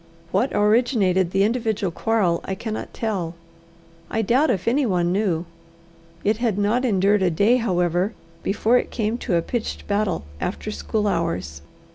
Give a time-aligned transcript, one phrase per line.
[0.31, 3.35] What originated the individual quarrel I cannot tell.
[4.09, 5.45] I doubt if anyone knew.
[6.23, 10.71] It had not endured a day, however, before it came to a pitched battle after
[10.71, 11.61] school hours.